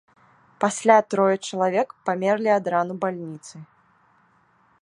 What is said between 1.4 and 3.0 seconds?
чалавек памерлі ад ран у